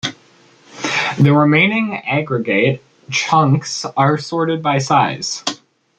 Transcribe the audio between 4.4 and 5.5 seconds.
by size.